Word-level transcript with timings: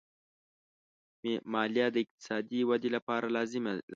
مالیه 1.53 1.87
د 1.91 1.97
اقتصادي 2.03 2.61
ودې 2.69 2.89
لپاره 2.95 3.25
لازمي 3.35 3.73
ده. 3.77 3.83